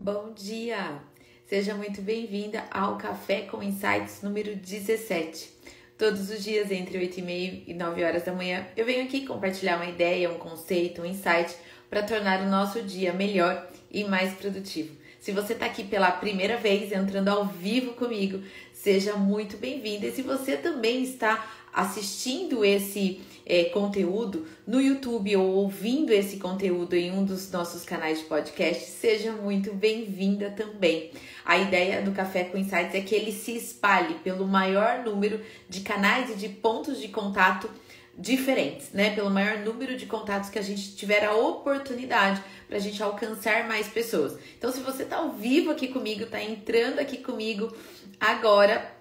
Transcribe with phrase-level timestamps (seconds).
[0.00, 1.00] Bom dia!
[1.48, 5.50] Seja muito bem-vinda ao Café com Insights número 17.
[5.98, 9.26] Todos os dias, entre 8 e meia e 9 horas da manhã, eu venho aqui
[9.26, 11.52] compartilhar uma ideia, um conceito, um insight
[11.90, 14.94] para tornar o nosso dia melhor e mais produtivo.
[15.18, 18.40] Se você está aqui pela primeira vez, entrando ao vivo comigo,
[18.72, 20.06] seja muito bem-vinda.
[20.06, 21.44] E se você também está
[21.78, 28.18] assistindo esse é, conteúdo no YouTube ou ouvindo esse conteúdo em um dos nossos canais
[28.18, 31.12] de podcast, seja muito bem-vinda também.
[31.44, 35.82] A ideia do Café com Insights é que ele se espalhe pelo maior número de
[35.82, 37.70] canais e de pontos de contato
[38.18, 39.14] diferentes, né?
[39.14, 43.68] Pelo maior número de contatos que a gente tiver a oportunidade para a gente alcançar
[43.68, 44.36] mais pessoas.
[44.58, 47.72] Então, se você está ao vivo aqui comigo, está entrando aqui comigo
[48.18, 48.97] agora,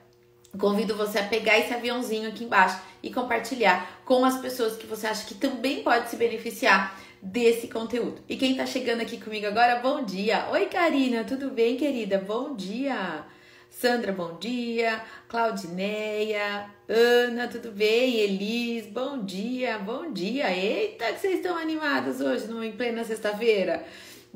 [0.57, 5.07] Convido você a pegar esse aviãozinho aqui embaixo e compartilhar com as pessoas que você
[5.07, 8.21] acha que também pode se beneficiar desse conteúdo.
[8.27, 10.48] E quem tá chegando aqui comigo agora, bom dia.
[10.51, 12.17] Oi, Karina, tudo bem, querida?
[12.17, 13.23] Bom dia.
[13.70, 15.01] Sandra, bom dia.
[15.27, 18.15] Claudineia, Ana, tudo bem?
[18.15, 20.51] Elis, bom dia, bom dia.
[20.51, 23.85] Eita, que vocês estão animadas hoje, em plena sexta-feira.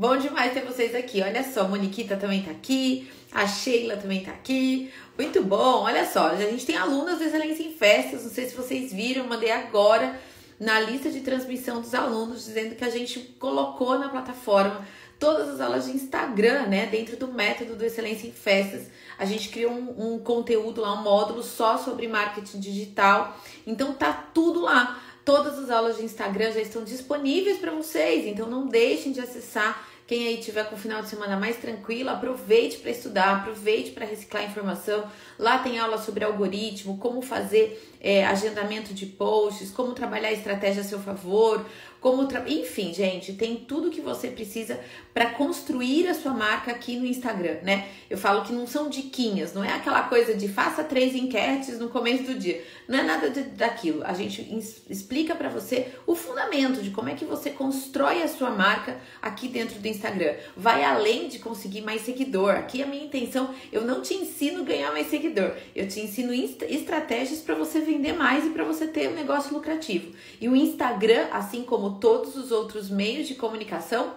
[0.02, 1.22] Bom demais ter vocês aqui.
[1.22, 4.92] Olha só, a Moniquita também tá aqui, a Sheila também tá aqui.
[5.16, 8.56] Muito bom, olha só, a gente tem alunas do Excelência em Festas, não sei se
[8.56, 10.20] vocês viram, mandei agora
[10.60, 14.84] na lista de transmissão dos alunos, dizendo que a gente colocou na plataforma
[15.20, 16.88] todas as aulas de Instagram, né?
[16.88, 18.88] Dentro do método do Excelência em Festas.
[19.20, 23.40] A gente criou um, um conteúdo lá, um módulo só sobre marketing digital.
[23.68, 25.00] Então tá tudo lá.
[25.24, 29.91] Todas as aulas de Instagram já estão disponíveis para vocês, então não deixem de acessar
[30.12, 34.06] quem aí tiver com o final de semana mais tranquilo, aproveite para estudar, aproveite para
[34.06, 35.06] reciclar informação.
[35.40, 40.84] Lá tem aula sobre algoritmo, como fazer é, agendamento de posts, como trabalhar estratégia a
[40.84, 41.66] seu favor,
[42.02, 42.44] como tra...
[42.50, 44.80] enfim, gente, tem tudo que você precisa
[45.14, 47.90] para construir a sua marca aqui no Instagram, né?
[48.10, 51.90] Eu falo que não são diquinhas, não é aquela coisa de faça três enquetes no
[51.90, 52.64] começo do dia.
[52.88, 54.04] Não é nada de, daquilo.
[54.04, 54.42] A gente
[54.90, 59.48] explica para você o fundamento de como é que você constrói a sua marca aqui
[59.48, 60.34] dentro do Instagram.
[60.58, 62.52] Vai além de conseguir mais seguidor.
[62.52, 65.54] Aqui a minha intenção, eu não te ensino a ganhar mais seguidor.
[65.76, 70.14] Eu te ensino estratégias para você vender mais e para você ter um negócio lucrativo.
[70.40, 74.14] E o Instagram, assim como todos os outros meios de comunicação,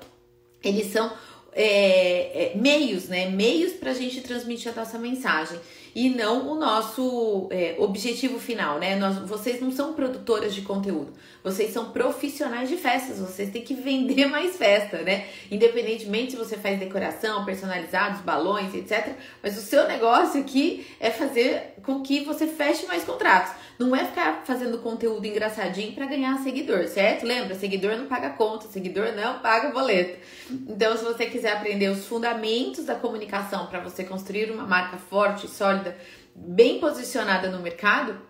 [0.63, 1.13] eles são
[1.53, 3.29] é, é, meios, né?
[3.29, 5.59] Meios para a gente transmitir a nossa mensagem
[5.95, 8.97] e não o nosso é, objetivo final, né?
[8.97, 11.13] Nós, vocês não são produtoras de conteúdo,
[11.43, 15.27] vocês são profissionais de festas, vocês têm que vender mais festa, né?
[15.51, 19.15] Independentemente se você faz decoração, personalizados, balões, etc.
[19.43, 23.53] Mas o seu negócio aqui é fazer com que você feche mais contratos.
[23.79, 27.27] Não é ficar fazendo conteúdo engraçadinho para ganhar seguidor, certo?
[27.27, 30.17] Lembra, seguidor não paga conta, seguidor não paga boleto.
[30.51, 35.49] Então, se você quiser aprender os fundamentos da comunicação para você construir uma marca forte,
[35.49, 35.84] sólida,
[36.35, 38.21] bem posicionada no mercado,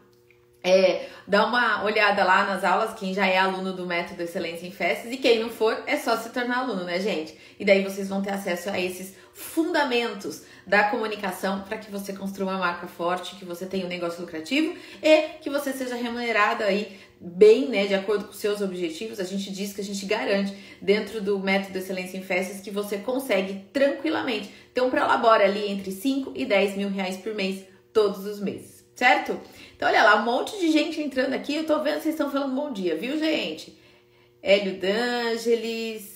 [0.67, 4.71] é, dá uma olhada lá nas aulas, quem já é aluno do Método Excelência em
[4.71, 7.39] Festas e quem não for, é só se tornar aluno, né, gente?
[7.61, 12.53] E daí vocês vão ter acesso a esses fundamentos da comunicação para que você construa
[12.53, 16.99] uma marca forte, que você tenha um negócio lucrativo e que você seja remunerado aí
[17.25, 19.19] bem, né, de acordo com seus objetivos.
[19.19, 22.99] A gente diz que a gente garante dentro do método Excelência em Festas que você
[22.99, 28.27] consegue tranquilamente ter um prolabore ali entre 5 e 10 mil reais por mês, todos
[28.27, 29.41] os meses, certo?
[29.75, 31.55] Então, olha lá, um monte de gente entrando aqui.
[31.55, 33.79] Eu tô vendo vocês estão falando bom dia, viu, gente?
[34.43, 36.13] Hélio D'Angeles.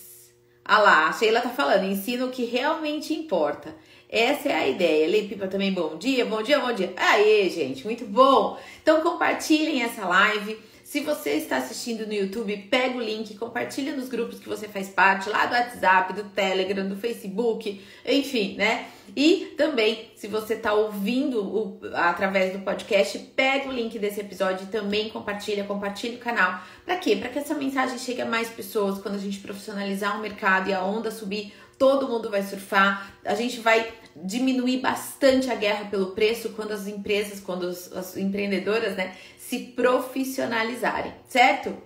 [0.65, 3.75] Ah lá, a Sheila tá falando, ensina o que realmente importa.
[4.07, 5.09] Essa é a ideia.
[5.09, 6.93] Lei Pipa também, bom dia, bom dia, bom dia.
[6.95, 8.59] Aê, gente, muito bom.
[8.83, 10.59] Então compartilhem essa live.
[10.89, 14.89] Se você está assistindo no YouTube, pega o link, compartilha nos grupos que você faz
[14.89, 18.87] parte, lá do WhatsApp, do Telegram, do Facebook, enfim, né?
[19.15, 24.65] E também, se você está ouvindo o, através do podcast, pega o link desse episódio
[24.65, 26.59] e também compartilha, compartilha o canal.
[26.87, 27.17] Para quê?
[27.17, 30.73] Para que essa mensagem chegue a mais pessoas quando a gente profissionalizar o mercado e
[30.73, 33.13] a onda subir, todo mundo vai surfar.
[33.27, 38.17] A gente vai diminuir bastante a guerra pelo preço quando as empresas, quando as, as
[38.17, 41.77] empreendedoras, né, se profissionalizarem, certo?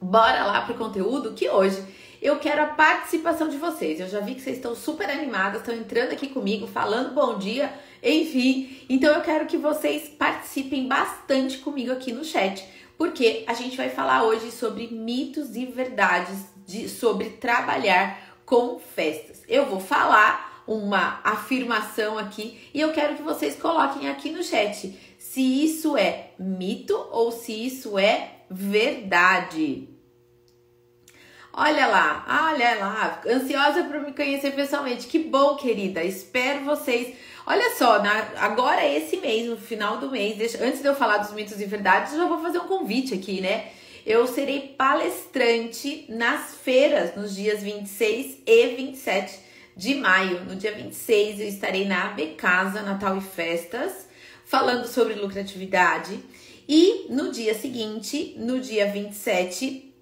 [0.00, 1.82] Bora lá pro conteúdo que hoje
[2.22, 3.98] eu quero a participação de vocês.
[3.98, 7.72] Eu já vi que vocês estão super animadas, estão entrando aqui comigo, falando bom dia,
[8.02, 8.84] enfim.
[8.88, 12.64] Então eu quero que vocês participem bastante comigo aqui no chat,
[12.96, 19.42] porque a gente vai falar hoje sobre mitos e verdades de, sobre trabalhar com festas.
[19.48, 24.96] Eu vou falar uma afirmação aqui e eu quero que vocês coloquem aqui no chat
[25.18, 29.88] se isso é mito ou se isso é verdade.
[31.54, 35.06] Olha lá, olha lá, ansiosa por me conhecer pessoalmente.
[35.06, 36.02] Que bom, querida.
[36.02, 37.14] Espero vocês.
[37.46, 41.18] Olha só, na, agora esse mês, no final do mês, deixa, antes de eu falar
[41.18, 43.68] dos mitos e verdades, eu já vou fazer um convite aqui, né?
[44.06, 50.44] Eu serei palestrante nas feiras nos dias 26 e 27 de maio.
[50.44, 54.08] No dia 26 eu estarei na AB Casa Natal e Festas,
[54.44, 56.18] falando sobre lucratividade.
[56.68, 59.92] E no dia seguinte, no dia 27,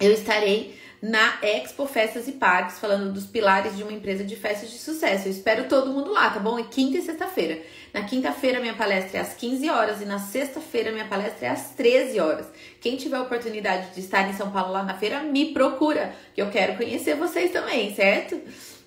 [0.00, 4.70] eu estarei na Expo Festas e Parques, falando dos pilares de uma empresa de festas
[4.70, 5.28] de sucesso.
[5.28, 6.58] Eu espero todo mundo lá, tá bom?
[6.58, 7.60] É quinta e sexta-feira.
[7.92, 11.70] Na quinta-feira, minha palestra é às 15 horas e na sexta-feira, minha palestra é às
[11.72, 12.46] 13 horas.
[12.80, 16.50] Quem tiver oportunidade de estar em São Paulo lá na feira, me procura, que eu
[16.50, 18.40] quero conhecer vocês também, certo?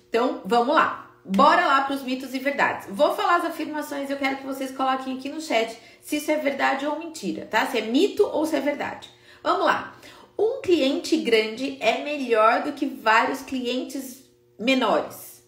[0.08, 1.08] Então, vamos lá.
[1.24, 2.88] Bora lá para os mitos e verdades.
[2.90, 6.36] Vou falar as afirmações, eu quero que vocês coloquem aqui no chat se isso é
[6.36, 7.66] verdade ou mentira, tá?
[7.66, 9.10] Se é mito ou se é verdade.
[9.42, 9.94] Vamos lá.
[10.38, 14.24] Um cliente grande é melhor do que vários clientes
[14.58, 15.44] menores.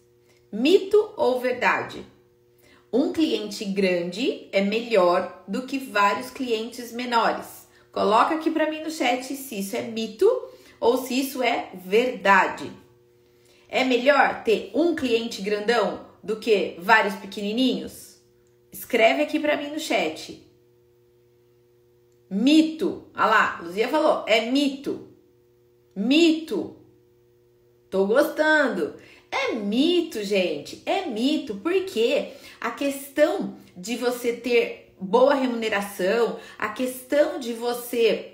[0.51, 2.05] Mito ou verdade?
[2.93, 7.67] Um cliente grande é melhor do que vários clientes menores.
[7.91, 10.29] Coloca aqui para mim no chat se isso é mito
[10.79, 12.71] ou se isso é verdade.
[13.71, 18.21] É melhor ter um cliente grandão do que vários pequenininhos?
[18.69, 20.45] Escreve aqui para mim no chat.
[22.29, 23.09] Mito.
[23.15, 25.07] Olha lá, Luzia falou, é mito.
[25.95, 26.75] Mito.
[27.89, 28.95] Tô gostando.
[29.31, 30.83] É mito, gente.
[30.85, 38.33] É mito, porque a questão de você ter boa remuneração, a questão de você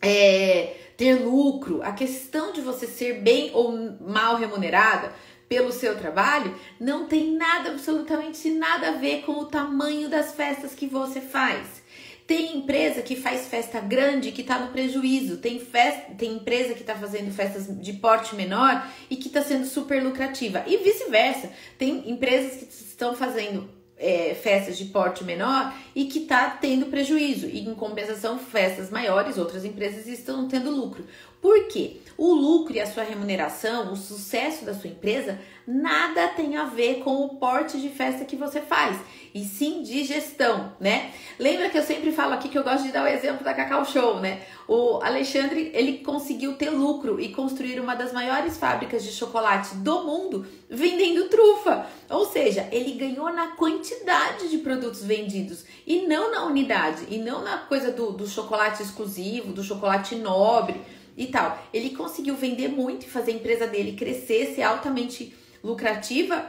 [0.00, 5.12] é, ter lucro, a questão de você ser bem ou mal remunerada
[5.48, 10.74] pelo seu trabalho, não tem nada, absolutamente nada a ver com o tamanho das festas
[10.74, 11.80] que você faz.
[12.26, 15.38] Tem empresa que faz festa grande que está no prejuízo.
[15.38, 19.66] Tem, festa, tem empresa que está fazendo festas de porte menor e que está sendo
[19.66, 20.64] super lucrativa.
[20.66, 21.50] E vice-versa.
[21.78, 27.46] Tem empresas que estão fazendo é, festas de porte menor e que está tendo prejuízo.
[27.46, 31.04] E em compensação, festas maiores, outras empresas estão tendo lucro.
[31.40, 31.98] Por quê?
[32.16, 37.00] O lucro e a sua remuneração, o sucesso da sua empresa, nada tem a ver
[37.00, 38.98] com o porte de festa que você faz
[39.34, 41.12] e sim de gestão, né?
[41.38, 43.84] Lembra que eu sempre falo aqui que eu gosto de dar o exemplo da Cacau
[43.84, 44.40] Show, né?
[44.66, 50.04] O Alexandre, ele conseguiu ter lucro e construir uma das maiores fábricas de chocolate do
[50.04, 51.86] mundo vendendo trufa.
[52.08, 57.44] Ou seja, ele ganhou na quantidade de produtos vendidos e não na unidade, e não
[57.44, 60.80] na coisa do, do chocolate exclusivo, do chocolate nobre
[61.14, 61.62] e tal.
[61.74, 65.36] Ele conseguiu vender muito e fazer a empresa dele crescer, ser altamente
[65.68, 66.46] lucrativa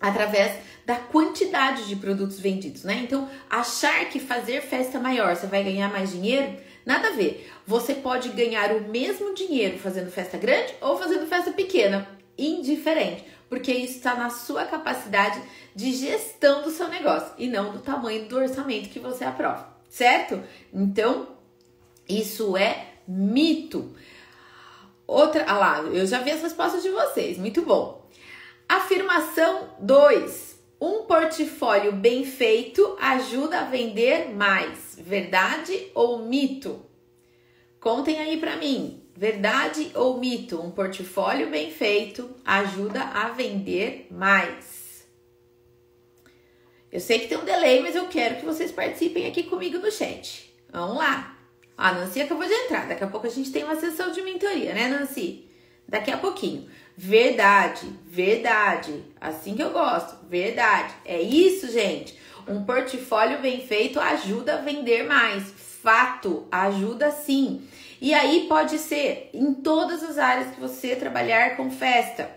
[0.00, 0.52] através
[0.86, 3.00] da quantidade de produtos vendidos, né?
[3.02, 7.50] Então, achar que fazer festa maior você vai ganhar mais dinheiro, nada a ver.
[7.66, 12.06] Você pode ganhar o mesmo dinheiro fazendo festa grande ou fazendo festa pequena,
[12.36, 15.40] indiferente, porque isso está na sua capacidade
[15.74, 20.42] de gestão do seu negócio e não do tamanho do orçamento que você aprova, certo?
[20.72, 21.28] Então,
[22.06, 23.94] isso é mito.
[25.06, 28.03] Outra, ah lá, eu já vi as respostas de vocês, muito bom.
[28.68, 30.58] Afirmação 2.
[30.80, 34.96] Um portfólio bem feito ajuda a vender mais.
[34.98, 36.84] Verdade ou mito?
[37.78, 39.02] Contem aí para mim.
[39.14, 40.60] Verdade ou mito?
[40.60, 45.06] Um portfólio bem feito ajuda a vender mais.
[46.90, 49.90] Eu sei que tem um delay, mas eu quero que vocês participem aqui comigo no
[49.90, 50.54] chat.
[50.72, 51.36] Vamos lá.
[51.76, 52.88] A Nancy acabou de entrar.
[52.88, 55.48] Daqui a pouco a gente tem uma sessão de mentoria, né, Nancy?
[55.88, 56.68] Daqui a pouquinho.
[56.96, 59.04] Verdade, verdade.
[59.20, 60.94] Assim que eu gosto, verdade.
[61.04, 62.18] É isso, gente.
[62.46, 65.42] Um portfólio bem feito ajuda a vender mais.
[65.44, 67.66] Fato, ajuda sim.
[68.00, 72.30] E aí pode ser em todas as áreas que você trabalhar com festa.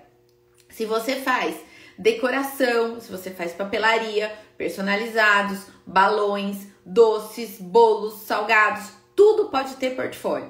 [0.70, 1.56] Se você faz
[1.98, 10.50] decoração, se você faz papelaria, personalizados, balões, doces, bolos, salgados, tudo pode ter portfólio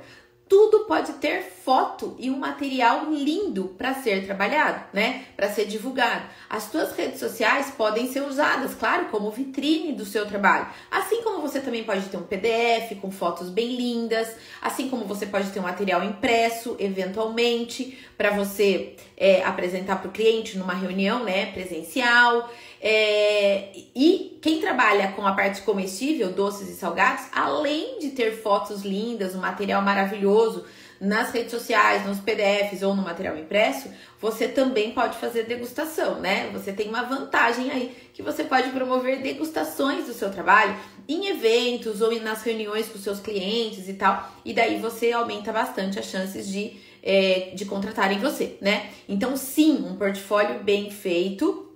[0.49, 5.25] tudo pode ter foto e um material lindo para ser trabalhado, né?
[5.35, 6.23] Para ser divulgado.
[6.49, 10.67] As suas redes sociais podem ser usadas, claro, como vitrine do seu trabalho.
[10.89, 14.29] Assim como você também pode ter um PDF com fotos bem lindas,
[14.61, 20.11] assim como você pode ter um material impresso, eventualmente, para você é, apresentar para o
[20.11, 22.49] cliente numa reunião, né, presencial.
[22.81, 28.83] É, e quem trabalha com a parte comestível, doces e salgados, além de ter fotos
[28.83, 30.65] lindas, um material maravilhoso
[30.99, 36.49] nas redes sociais, nos PDFs ou no material impresso, você também pode fazer degustação, né?
[36.53, 40.75] Você tem uma vantagem aí que você pode promover degustações do seu trabalho
[41.07, 45.99] em eventos ou nas reuniões com seus clientes e tal, e daí você aumenta bastante
[45.99, 48.89] as chances de é, de contratarem você, né?
[49.07, 51.66] Então, sim, um portfólio bem feito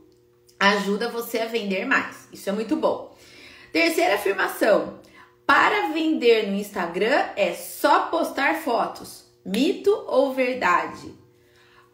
[0.61, 2.27] ajuda você a vender mais.
[2.31, 3.15] Isso é muito bom.
[3.73, 4.99] Terceira afirmação:
[5.45, 9.25] para vender no Instagram é só postar fotos.
[9.43, 11.15] Mito ou verdade?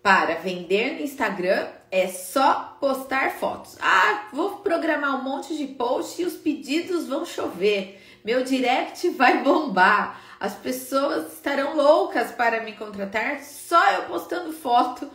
[0.04, 3.78] Para vender no Instagram é só postar fotos.
[3.80, 8.02] Ah, vou programar um monte de posts e os pedidos vão chover.
[8.24, 10.22] Meu direct vai bombar.
[10.40, 15.10] As pessoas estarão loucas para me contratar só eu postando foto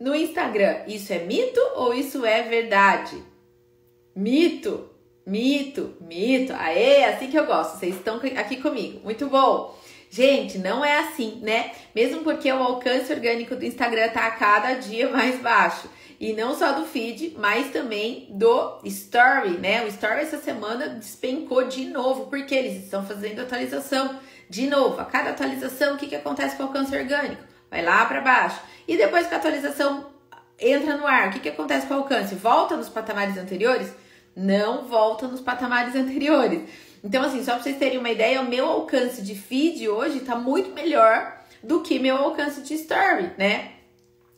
[0.00, 0.82] no Instagram.
[0.86, 3.22] Isso é mito ou isso é verdade?
[4.14, 4.90] Mito,
[5.26, 6.52] mito, mito.
[6.54, 7.78] Aê, assim que eu gosto.
[7.78, 9.00] Vocês estão aqui comigo.
[9.04, 9.76] Muito bom.
[10.10, 11.72] Gente, não é assim, né?
[11.94, 15.88] Mesmo porque o alcance orgânico do Instagram tá a cada dia mais baixo.
[16.18, 19.84] E não só do feed, mas também do Story, né?
[19.84, 24.18] O Story essa semana despencou de novo, porque eles estão fazendo atualização
[24.48, 24.98] de novo.
[24.98, 27.42] A cada atualização, o que, que acontece com o alcance orgânico?
[27.70, 28.60] Vai lá para baixo.
[28.86, 30.06] E depois que a atualização
[30.58, 32.34] entra no ar, o que, que acontece com o alcance?
[32.34, 33.92] Volta nos patamares anteriores?
[34.34, 36.62] Não volta nos patamares anteriores.
[37.02, 40.34] Então, assim, só para vocês terem uma ideia, o meu alcance de feed hoje está
[40.34, 43.72] muito melhor do que meu alcance de story, né?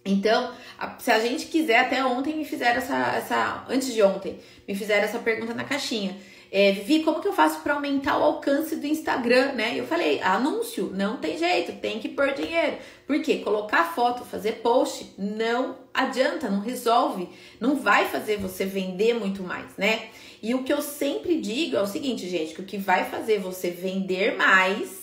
[0.05, 0.53] Então,
[0.99, 5.05] se a gente quiser, até ontem me fizeram essa, essa antes de ontem, me fizeram
[5.05, 6.17] essa pergunta na caixinha.
[6.51, 9.75] É, Vivi, como que eu faço para aumentar o alcance do Instagram, né?
[9.77, 12.79] Eu falei, anúncio, não tem jeito, tem que pôr dinheiro.
[13.07, 13.39] Por quê?
[13.39, 17.29] Colocar foto, fazer post, não adianta, não resolve,
[17.61, 20.09] não vai fazer você vender muito mais, né?
[20.43, 23.41] E o que eu sempre digo é o seguinte, gente, que o que vai fazer
[23.41, 24.98] você vender mais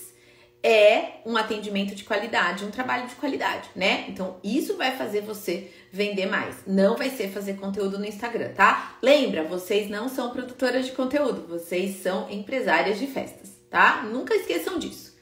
[0.62, 4.04] é um atendimento de qualidade, um trabalho de qualidade, né?
[4.08, 6.56] Então, isso vai fazer você vender mais.
[6.66, 8.96] Não vai ser fazer conteúdo no Instagram, tá?
[9.02, 14.02] Lembra, vocês não são produtoras de conteúdo, vocês são empresárias de festas, tá?
[14.02, 15.16] Nunca esqueçam disso.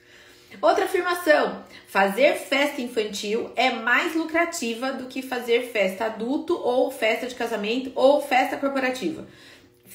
[0.60, 7.26] Outra afirmação: fazer festa infantil é mais lucrativa do que fazer festa adulto ou festa
[7.26, 9.26] de casamento ou festa corporativa.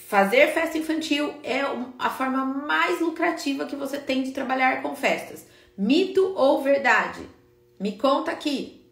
[0.09, 1.61] Fazer festa infantil é
[1.99, 5.45] a forma mais lucrativa que você tem de trabalhar com festas.
[5.77, 7.21] Mito ou verdade?
[7.79, 8.83] Me conta aqui.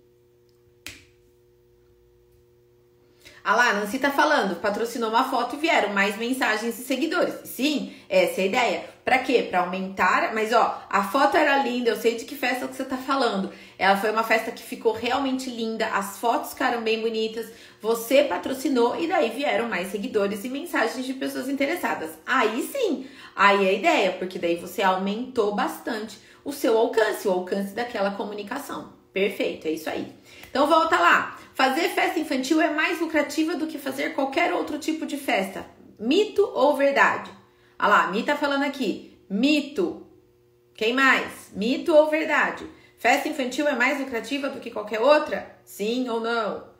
[3.43, 7.49] Ah lá, Nancy tá falando, patrocinou uma foto e vieram mais mensagens e seguidores.
[7.49, 8.89] Sim, essa é a ideia.
[9.07, 9.47] Pra quê?
[9.49, 10.33] Pra aumentar.
[10.33, 13.53] Mas ó, a foto era linda, eu sei de que festa que você tá falando.
[13.79, 17.49] Ela foi uma festa que ficou realmente linda, as fotos ficaram bem bonitas.
[17.81, 22.09] Você patrocinou e daí vieram mais seguidores e mensagens de pessoas interessadas.
[22.25, 27.31] Aí sim, aí é a ideia, porque daí você aumentou bastante o seu alcance, o
[27.31, 28.91] alcance daquela comunicação.
[29.13, 30.13] Perfeito, é isso aí.
[30.51, 31.39] Então volta lá.
[31.53, 35.65] Fazer festa infantil é mais lucrativa do que fazer qualquer outro tipo de festa.
[35.97, 37.36] Mito ou verdade?
[37.79, 39.17] Olha lá, Mi tá falando aqui.
[39.29, 40.05] Mito.
[40.73, 41.51] Quem mais?
[41.53, 42.65] Mito ou verdade?
[42.97, 45.55] Festa infantil é mais lucrativa do que qualquer outra?
[45.63, 46.75] Sim ou não?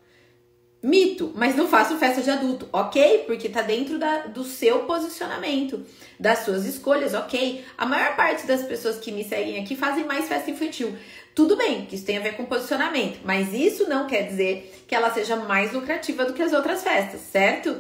[0.82, 3.24] Mito, mas não faço festa de adulto, ok?
[3.26, 5.84] Porque tá dentro da, do seu posicionamento,
[6.20, 7.66] das suas escolhas, ok?
[7.78, 10.96] A maior parte das pessoas que me seguem aqui fazem mais festa infantil.
[11.34, 14.96] Tudo bem, que isso tem a ver com posicionamento, mas isso não quer dizer que
[14.96, 17.76] ela seja mais lucrativa do que as outras festas, certo?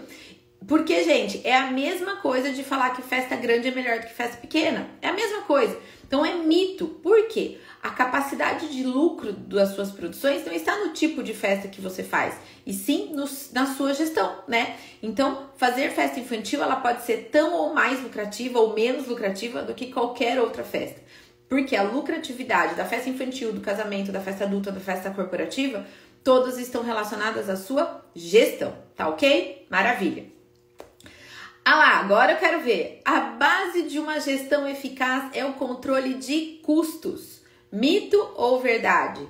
[0.66, 4.14] Porque, gente, é a mesma coisa de falar que festa grande é melhor do que
[4.14, 4.88] festa pequena.
[5.02, 5.78] É a mesma coisa.
[6.08, 6.88] Então é mito.
[6.88, 7.58] Por quê?
[7.84, 12.04] A capacidade de lucro das suas produções não está no tipo de festa que você
[12.04, 12.36] faz,
[12.66, 14.76] e sim no, na sua gestão, né?
[15.02, 19.74] Então, fazer festa infantil ela pode ser tão ou mais lucrativa ou menos lucrativa do
[19.74, 21.02] que qualquer outra festa.
[21.48, 25.86] Porque a lucratividade da festa infantil, do casamento, da festa adulta, da festa corporativa,
[26.24, 29.66] todas estão relacionadas à sua gestão, tá ok?
[29.70, 30.37] Maravilha.
[31.69, 33.01] Ah lá, agora eu quero ver.
[33.03, 37.41] A base de uma gestão eficaz é o controle de custos.
[37.69, 39.27] Mito ou verdade?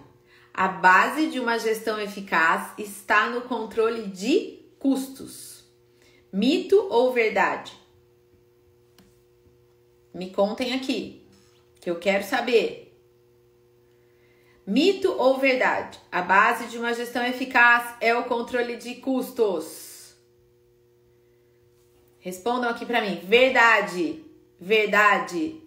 [0.53, 5.63] A base de uma gestão eficaz está no controle de custos.
[6.31, 7.73] Mito ou verdade?
[10.13, 11.27] Me contem aqui
[11.81, 12.95] que eu quero saber.
[14.63, 15.99] Mito ou verdade?
[16.11, 19.86] A base de uma gestão eficaz é o controle de custos.
[22.27, 23.21] Respondam aqui para mim.
[23.23, 24.21] Verdade.
[24.59, 25.61] Verdade.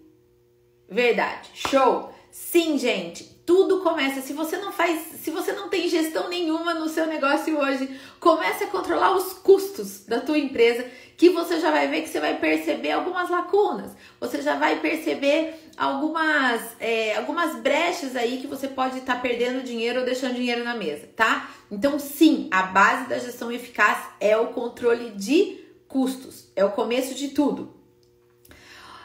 [0.87, 1.49] Verdade.
[1.55, 2.13] Show.
[2.29, 3.23] Sim, gente.
[3.47, 4.21] Tudo começa.
[4.21, 8.65] Se você não faz, se você não tem gestão nenhuma no seu negócio hoje, comece
[8.65, 10.85] a controlar os custos da tua empresa,
[11.17, 13.93] que você já vai ver que você vai perceber algumas lacunas.
[14.19, 19.63] Você já vai perceber algumas, é, algumas brechas aí que você pode estar tá perdendo
[19.63, 21.49] dinheiro ou deixando dinheiro na mesa, tá?
[21.71, 25.59] Então, sim, a base da gestão eficaz é o controle de
[25.91, 27.75] custos, é o começo de tudo.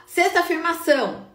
[0.06, 1.26] Sexta afirmação: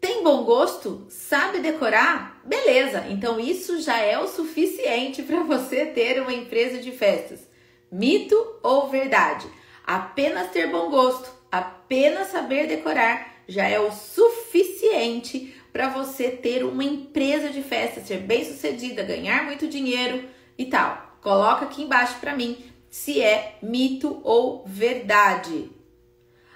[0.00, 1.06] Tem bom gosto?
[1.08, 2.40] Sabe decorar?
[2.44, 7.46] Beleza, então isso já é o suficiente para você ter uma empresa de festas.
[7.92, 9.46] Mito ou verdade?
[9.86, 16.82] Apenas ter bom gosto, apenas saber decorar já é o suficiente para você ter uma
[16.82, 20.24] empresa de festas, ser bem sucedida, ganhar muito dinheiro
[20.58, 21.18] e tal.
[21.20, 22.56] Coloca aqui embaixo para mim
[22.90, 25.70] se é mito ou verdade.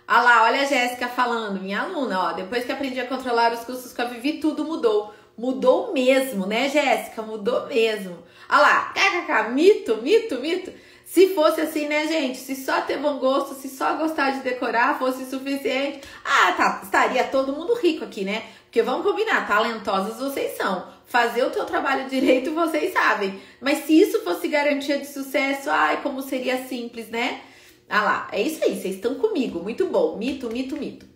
[0.06, 3.60] Ah lá, olha a Jéssica falando, minha aluna, ó, depois que aprendi a controlar os
[3.60, 5.14] custos com a Vivi, tudo mudou.
[5.38, 7.22] Mudou mesmo, né, Jéssica?
[7.22, 8.18] Mudou mesmo.
[8.48, 10.72] Ah lá, kkk, mito, mito, mito.
[11.10, 12.38] Se fosse assim, né, gente?
[12.38, 17.24] Se só ter bom gosto, se só gostar de decorar fosse suficiente, ah, tá, estaria
[17.24, 18.44] todo mundo rico aqui, né?
[18.62, 20.86] Porque vamos combinar, talentosos vocês são.
[21.06, 23.42] Fazer o teu trabalho direito vocês sabem.
[23.60, 27.40] Mas se isso fosse garantia de sucesso, ai, como seria simples, né?
[27.88, 29.60] Ah lá, é isso aí, vocês estão comigo.
[29.60, 30.16] Muito bom.
[30.16, 31.06] Mito, mito, mito.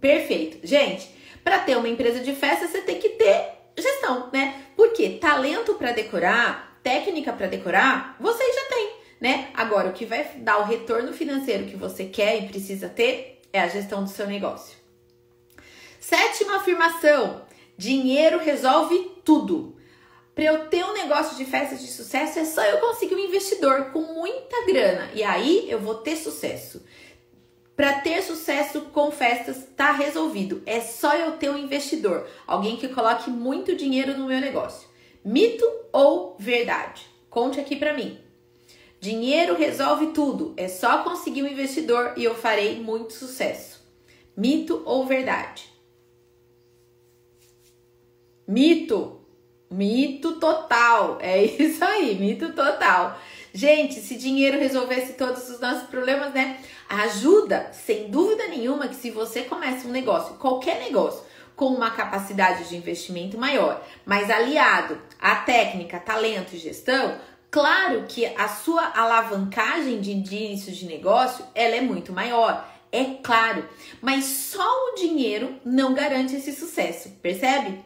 [0.00, 0.66] Perfeito.
[0.66, 1.06] Gente,
[1.44, 3.44] para ter uma empresa de festa, você tem que ter
[3.78, 4.54] gestão, né?
[4.74, 8.93] Porque talento para decorar, técnica para decorar, vocês já têm,
[9.24, 9.48] né?
[9.54, 13.58] Agora, o que vai dar o retorno financeiro que você quer e precisa ter é
[13.58, 14.76] a gestão do seu negócio.
[15.98, 17.40] Sétima afirmação:
[17.74, 19.78] dinheiro resolve tudo.
[20.34, 23.92] Para eu ter um negócio de festas de sucesso, é só eu conseguir um investidor
[23.92, 26.84] com muita grana e aí eu vou ter sucesso.
[27.74, 30.62] Para ter sucesso com festas, tá resolvido.
[30.66, 34.86] É só eu ter um investidor, alguém que coloque muito dinheiro no meu negócio.
[35.24, 37.06] Mito ou verdade?
[37.30, 38.23] Conte aqui para mim.
[39.00, 40.54] Dinheiro resolve tudo.
[40.56, 43.82] É só conseguir um investidor e eu farei muito sucesso.
[44.36, 45.70] Mito ou verdade?
[48.46, 49.20] Mito.
[49.70, 51.18] Mito total.
[51.20, 53.18] É isso aí, mito total.
[53.52, 56.58] Gente, se dinheiro resolvesse todos os nossos problemas, né?
[56.88, 61.22] Ajuda, sem dúvida nenhuma, que se você começa um negócio, qualquer negócio,
[61.56, 67.16] com uma capacidade de investimento maior, mas aliado à técnica, talento e gestão,
[67.54, 72.68] claro que a sua alavancagem de início de negócio, ela é muito maior.
[72.90, 73.64] É claro,
[74.02, 77.78] mas só o dinheiro não garante esse sucesso, percebe?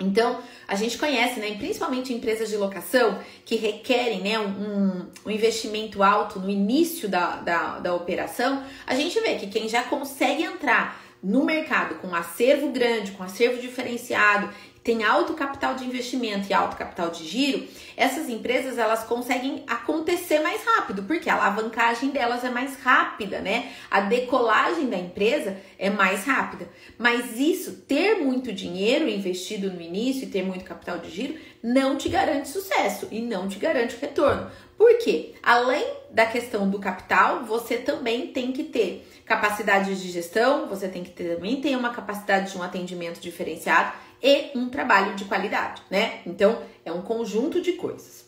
[0.00, 6.02] Então, a gente conhece, né, principalmente empresas de locação que requerem né, um, um investimento
[6.02, 10.98] alto no início da, da, da operação, a gente vê que quem já consegue entrar
[11.22, 14.48] no mercado com acervo grande, com acervo diferenciado
[14.84, 17.66] tem alto capital de investimento e alto capital de giro,
[17.96, 23.72] essas empresas elas conseguem acontecer mais rápido, porque a alavancagem delas é mais rápida, né?
[23.90, 26.68] A decolagem da empresa é mais rápida.
[26.98, 31.96] Mas isso, ter muito dinheiro investido no início e ter muito capital de giro, não
[31.96, 34.50] te garante sucesso e não te garante retorno.
[34.76, 35.32] Por quê?
[35.42, 41.02] Além da questão do capital, você também tem que ter capacidade de gestão, você tem
[41.02, 45.82] que ter, também ter uma capacidade de um atendimento diferenciado e um trabalho de qualidade,
[45.90, 46.22] né?
[46.24, 48.24] Então, é um conjunto de coisas.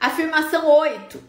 [0.00, 1.22] Afirmação 8.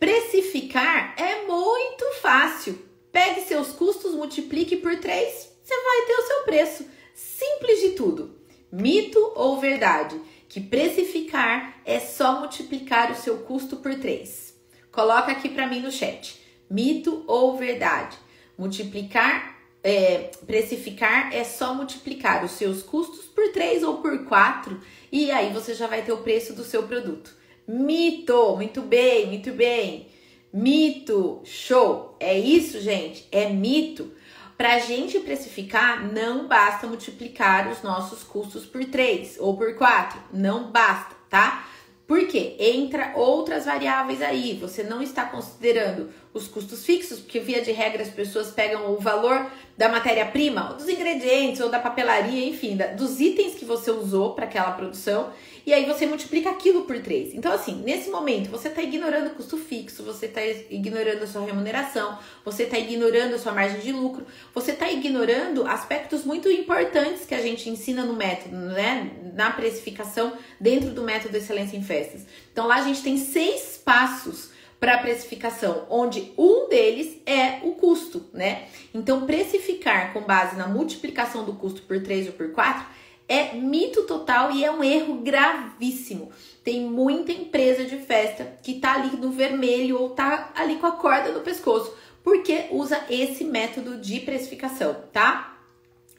[0.00, 2.84] Precificar é muito fácil.
[3.12, 6.86] Pegue seus custos, multiplique por 3, você vai ter o seu preço.
[7.14, 8.38] Simples de tudo.
[8.70, 10.20] Mito ou verdade?
[10.48, 14.54] Que precificar é só multiplicar o seu custo por 3.
[14.90, 16.40] Coloca aqui para mim no chat.
[16.68, 18.18] Mito ou verdade?
[18.58, 19.55] Multiplicar
[19.86, 24.80] é, precificar é só multiplicar os seus custos por 3 ou por 4
[25.12, 27.30] e aí você já vai ter o preço do seu produto.
[27.68, 30.08] Mito, muito bem, muito bem.
[30.52, 32.16] Mito, show.
[32.18, 34.10] É isso, gente, é mito.
[34.58, 40.20] Para a gente precificar, não basta multiplicar os nossos custos por 3 ou por 4,
[40.32, 41.64] não basta, tá?
[42.08, 44.54] Porque entra outras variáveis aí.
[44.60, 48.98] Você não está considerando os custos fixos, porque via de regra as pessoas pegam o
[48.98, 54.34] valor da matéria-prima, dos ingredientes ou da papelaria, enfim, da, dos itens que você usou
[54.34, 55.32] para aquela produção
[55.66, 57.34] e aí você multiplica aquilo por 3.
[57.34, 61.44] Então, assim, nesse momento, você está ignorando o custo fixo, você está ignorando a sua
[61.44, 67.26] remuneração, você está ignorando a sua margem de lucro, você está ignorando aspectos muito importantes
[67.26, 69.10] que a gente ensina no método, né?
[69.34, 72.24] Na precificação dentro do método Excelência em Festas.
[72.52, 74.54] Então, lá a gente tem seis passos
[74.86, 78.68] para precificação, onde um deles é o custo, né?
[78.94, 82.86] Então, precificar com base na multiplicação do custo por 3 ou por 4
[83.28, 86.30] é mito total e é um erro gravíssimo.
[86.62, 90.92] Tem muita empresa de festa que tá ali no vermelho ou tá ali com a
[90.92, 95.55] corda no pescoço, porque usa esse método de precificação, tá?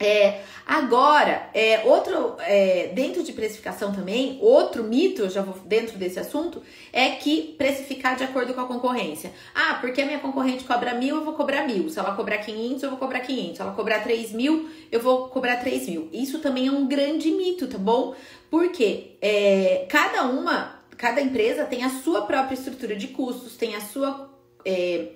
[0.00, 5.98] É, agora, é, outro, é, dentro de precificação também, outro mito, eu já vou dentro
[5.98, 9.32] desse assunto, é que precificar de acordo com a concorrência.
[9.52, 11.88] Ah, porque a minha concorrente cobra mil, eu vou cobrar mil.
[11.88, 13.56] Se ela cobrar 500, eu vou cobrar 500.
[13.56, 16.08] Se ela cobrar 3 mil, eu vou cobrar 3 mil.
[16.12, 18.14] Isso também é um grande mito, tá bom?
[18.48, 23.80] Porque é, cada uma, cada empresa tem a sua própria estrutura de custos, tem a
[23.80, 24.30] sua
[24.64, 25.08] é,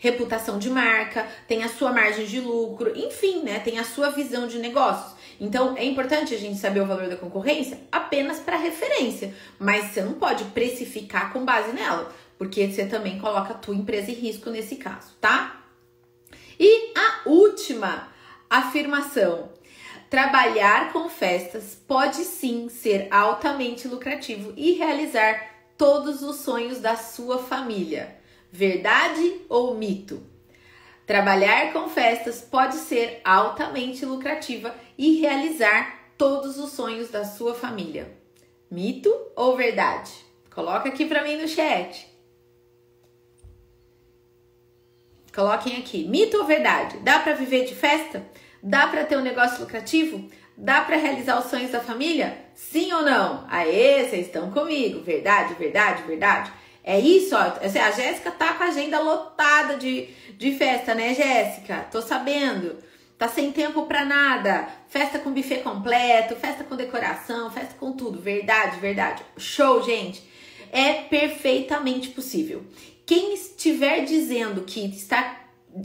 [0.00, 3.60] reputação de marca, tem a sua margem de lucro, enfim, né?
[3.60, 5.14] Tem a sua visão de negócios.
[5.38, 10.02] Então é importante a gente saber o valor da concorrência apenas para referência, mas você
[10.02, 14.48] não pode precificar com base nela, porque você também coloca a tua empresa em risco
[14.50, 15.60] nesse caso, tá?
[16.58, 18.08] E a última
[18.48, 19.50] afirmação:
[20.08, 25.42] trabalhar com festas pode sim ser altamente lucrativo e realizar
[25.76, 28.19] todos os sonhos da sua família.
[28.52, 30.22] Verdade ou mito?
[31.06, 38.16] Trabalhar com festas pode ser altamente lucrativa e realizar todos os sonhos da sua família.
[38.70, 40.10] Mito ou verdade?
[40.52, 42.08] Coloca aqui para mim no chat.
[45.34, 46.98] Coloquem aqui, mito ou verdade?
[46.98, 48.26] Dá para viver de festa?
[48.60, 50.28] Dá para ter um negócio lucrativo?
[50.56, 52.36] Dá para realizar os sonhos da família?
[52.54, 53.46] Sim ou não?
[53.48, 55.00] Aê, vocês estão comigo.
[55.00, 56.52] Verdade, verdade, verdade.
[56.82, 57.38] É isso, ó.
[57.38, 61.86] A Jéssica tá com a agenda lotada de, de festa, né, Jéssica?
[61.90, 62.76] Tô sabendo.
[63.18, 64.66] Tá sem tempo para nada.
[64.88, 68.18] Festa com buffet completo, festa com decoração, festa com tudo.
[68.18, 69.22] Verdade, verdade.
[69.36, 70.22] Show, gente.
[70.72, 72.64] É perfeitamente possível.
[73.04, 75.40] Quem estiver dizendo que está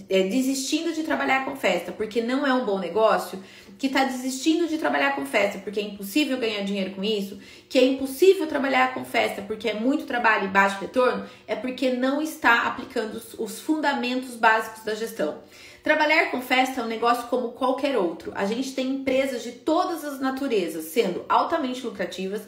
[0.10, 3.44] é, desistindo de trabalhar com festa porque não é um bom negócio,
[3.78, 7.78] que está desistindo de trabalhar com festa porque é impossível ganhar dinheiro com isso, que
[7.78, 12.22] é impossível trabalhar com festa porque é muito trabalho e baixo retorno, é porque não
[12.22, 15.40] está aplicando os, os fundamentos básicos da gestão.
[15.84, 18.32] Trabalhar com festa é um negócio como qualquer outro.
[18.34, 22.42] A gente tem empresas de todas as naturezas sendo altamente lucrativas,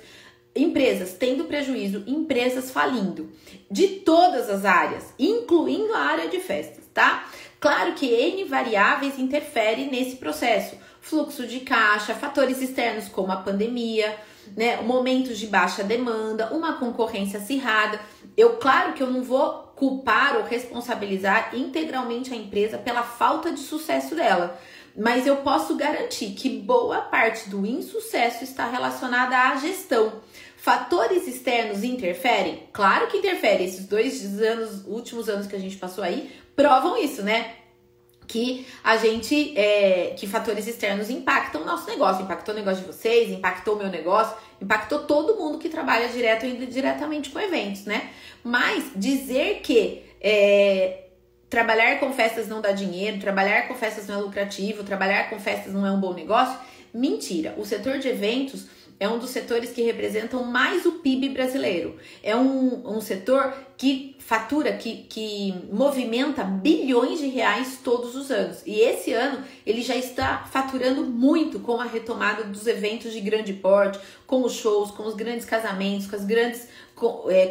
[0.56, 3.30] empresas tendo prejuízo, empresas falindo,
[3.70, 7.30] de todas as áreas, incluindo a área de festas, tá?
[7.68, 14.18] Claro que N variáveis interferem nesse processo fluxo de caixa, fatores externos como a pandemia,
[14.56, 18.00] né, momentos de baixa demanda, uma concorrência acirrada.
[18.38, 23.60] Eu, claro que eu não vou culpar ou responsabilizar integralmente a empresa pela falta de
[23.60, 24.58] sucesso dela,
[24.96, 30.22] mas eu posso garantir que boa parte do insucesso está relacionada à gestão.
[30.56, 32.64] Fatores externos interferem?
[32.72, 33.68] Claro que interferem.
[33.68, 37.54] Esses dois anos, últimos anos que a gente passou aí, provam isso, né?
[38.28, 42.88] que a gente, é, que fatores externos impactam o nosso negócio, impactou o negócio de
[42.88, 47.86] vocês, impactou o meu negócio, impactou todo mundo que trabalha direto ou indiretamente com eventos,
[47.86, 48.10] né?
[48.44, 51.06] Mas dizer que é,
[51.50, 55.74] trabalhar com festas não dá dinheiro, trabalhar com festas não é lucrativo, trabalhar com festas
[55.74, 56.60] não é um bom negócio,
[56.94, 57.56] mentira.
[57.58, 58.66] O setor de eventos
[59.00, 61.98] é um dos setores que representam mais o PIB brasileiro.
[62.24, 68.64] É um, um setor que fatura, que, que movimenta bilhões de reais todos os anos.
[68.66, 73.54] E esse ano ele já está faturando muito com a retomada dos eventos de grande
[73.54, 76.68] porte, com os shows, com os grandes casamentos, com as grandes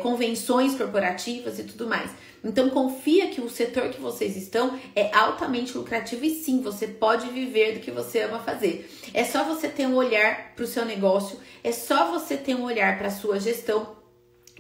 [0.02, 2.10] convenções corporativas e tudo mais.
[2.42, 7.28] Então confia que o setor que vocês estão é altamente lucrativo e sim, você pode
[7.28, 8.88] viver do que você ama fazer.
[9.14, 12.64] É só você ter um olhar para o seu negócio, é só você ter um
[12.64, 13.96] olhar para a sua gestão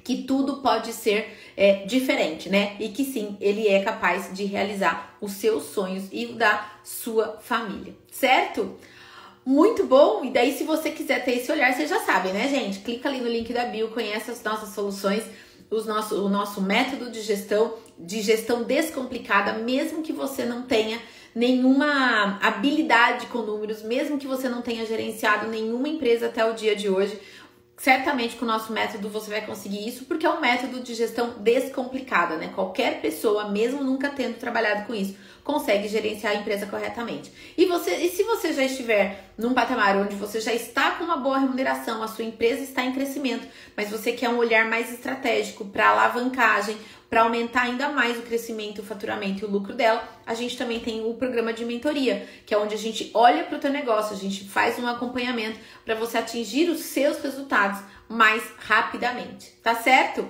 [0.02, 2.76] que tudo pode ser é, diferente, né?
[2.78, 7.38] E que sim, ele é capaz de realizar os seus sonhos e o da sua
[7.40, 8.76] família, certo?
[9.46, 10.24] Muito bom!
[10.24, 12.80] E daí, se você quiser ter esse olhar, você já sabe, né, gente?
[12.80, 15.22] Clica ali no link da bio, conhece as nossas soluções
[15.70, 21.00] os nosso, o nosso método de gestão, de gestão descomplicada, mesmo que você não tenha
[21.34, 26.74] nenhuma habilidade com números, mesmo que você não tenha gerenciado nenhuma empresa até o dia
[26.74, 27.18] de hoje,
[27.76, 31.34] certamente com o nosso método você vai conseguir isso, porque é um método de gestão
[31.38, 32.52] descomplicada, né?
[32.54, 35.14] Qualquer pessoa, mesmo nunca tendo trabalhado com isso,
[35.46, 37.30] consegue gerenciar a empresa corretamente.
[37.56, 41.16] E você, e se você já estiver num patamar onde você já está com uma
[41.16, 45.64] boa remuneração, a sua empresa está em crescimento, mas você quer um olhar mais estratégico
[45.64, 46.76] para alavancagem,
[47.08, 50.80] para aumentar ainda mais o crescimento, o faturamento e o lucro dela, a gente também
[50.80, 54.16] tem o programa de mentoria, que é onde a gente olha para o teu negócio,
[54.16, 60.28] a gente faz um acompanhamento para você atingir os seus resultados mais rapidamente, tá certo?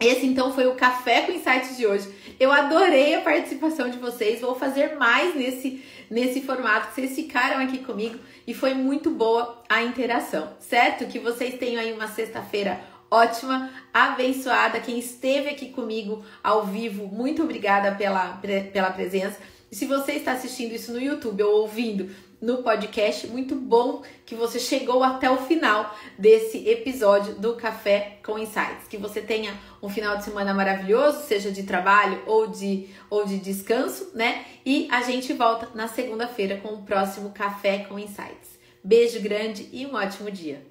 [0.00, 2.08] Esse então foi o Café com Insights de hoje.
[2.40, 4.40] Eu adorei a participação de vocês.
[4.40, 9.82] Vou fazer mais nesse, nesse formato vocês ficaram aqui comigo e foi muito boa a
[9.82, 11.06] interação, certo?
[11.06, 14.80] Que vocês tenham aí uma sexta-feira ótima, abençoada.
[14.80, 18.40] Quem esteve aqui comigo ao vivo, muito obrigada pela,
[18.72, 19.38] pela presença.
[19.70, 23.26] Se você está assistindo isso no YouTube ou ouvindo no podcast.
[23.26, 28.88] Muito bom que você chegou até o final desse episódio do Café com Insights.
[28.88, 33.38] Que você tenha um final de semana maravilhoso, seja de trabalho ou de, ou de
[33.38, 34.44] descanso, né?
[34.64, 38.58] E a gente volta na segunda-feira com o próximo Café com Insights.
[38.82, 40.69] Beijo grande e um ótimo dia!